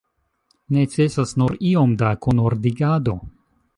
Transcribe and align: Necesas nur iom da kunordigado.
Necesas 0.77 1.33
nur 1.41 1.55
iom 1.73 1.93
da 2.03 2.09
kunordigado. 2.27 3.19